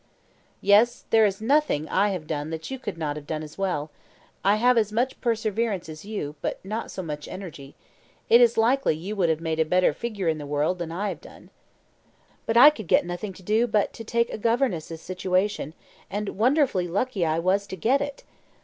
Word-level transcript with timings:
"Yes, 0.61 1.05
there 1.11 1.27
is 1.27 1.41
nothing 1.43 1.87
I 1.87 2.09
have 2.09 2.25
done 2.25 2.49
that 2.49 2.71
you 2.71 2.79
could 2.79 2.97
not 2.97 3.17
have 3.17 3.27
done 3.27 3.43
as 3.43 3.55
well. 3.59 3.91
I 4.43 4.55
have 4.55 4.75
as 4.75 4.91
much 4.91 5.21
perseverance 5.21 5.87
as 5.87 6.05
you, 6.05 6.33
but 6.41 6.59
not 6.65 6.89
so 6.89 7.03
much 7.03 7.27
energy. 7.27 7.75
It 8.27 8.41
is 8.41 8.57
likely 8.57 8.95
you 8.95 9.15
would 9.15 9.29
have 9.29 9.41
made 9.41 9.59
a 9.59 9.63
better 9.63 9.93
figure 9.93 10.27
in 10.27 10.39
the 10.39 10.47
world 10.49 10.79
than 10.79 10.91
I 10.91 11.09
have 11.09 11.21
done." 11.21 11.51
"But 12.47 12.57
I 12.57 12.71
could 12.71 12.87
get 12.87 13.05
nothing 13.05 13.33
to 13.33 13.43
do 13.43 13.67
but 13.67 13.93
to 13.93 14.03
take 14.03 14.31
a 14.31 14.39
governess's 14.39 15.01
situation; 15.01 15.75
and 16.09 16.29
wonderfully 16.29 16.87
lucky 16.87 17.23
I 17.23 17.37
was 17.37 17.67
to 17.67 17.75
get 17.75 18.01
it. 18.01 18.23